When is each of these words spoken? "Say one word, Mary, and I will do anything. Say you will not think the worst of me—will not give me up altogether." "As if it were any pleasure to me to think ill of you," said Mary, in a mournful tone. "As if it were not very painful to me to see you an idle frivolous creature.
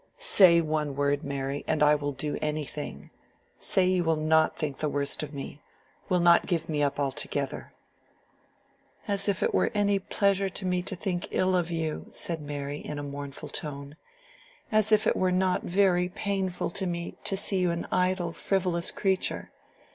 "Say 0.17 0.61
one 0.61 0.95
word, 0.95 1.23
Mary, 1.23 1.63
and 1.67 1.83
I 1.83 1.93
will 1.93 2.11
do 2.11 2.39
anything. 2.41 3.11
Say 3.59 3.85
you 3.85 4.03
will 4.03 4.15
not 4.15 4.57
think 4.57 4.79
the 4.79 4.89
worst 4.89 5.21
of 5.21 5.31
me—will 5.31 6.19
not 6.19 6.47
give 6.47 6.67
me 6.67 6.81
up 6.81 6.99
altogether." 6.99 7.71
"As 9.07 9.29
if 9.29 9.43
it 9.43 9.53
were 9.53 9.69
any 9.75 9.99
pleasure 9.99 10.49
to 10.49 10.65
me 10.65 10.81
to 10.81 10.95
think 10.95 11.27
ill 11.29 11.55
of 11.55 11.69
you," 11.69 12.07
said 12.09 12.41
Mary, 12.41 12.79
in 12.79 12.97
a 12.97 13.03
mournful 13.03 13.49
tone. 13.49 13.95
"As 14.71 14.91
if 14.91 15.05
it 15.05 15.15
were 15.15 15.31
not 15.31 15.65
very 15.65 16.09
painful 16.09 16.71
to 16.71 16.87
me 16.87 17.13
to 17.25 17.37
see 17.37 17.59
you 17.59 17.69
an 17.69 17.85
idle 17.91 18.33
frivolous 18.33 18.89
creature. 18.89 19.51